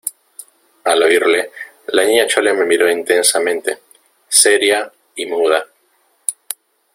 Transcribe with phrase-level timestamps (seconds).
[0.85, 1.51] al oírle,
[1.89, 3.77] la Niña Chole me miró intensamente,
[4.27, 5.67] seria y muda.